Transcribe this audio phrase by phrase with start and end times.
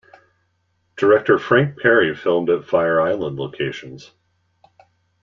[0.97, 4.09] Director Frank Perry filmed at Fire Island locations.